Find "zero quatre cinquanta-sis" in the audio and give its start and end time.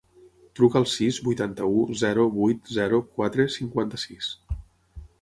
2.81-4.37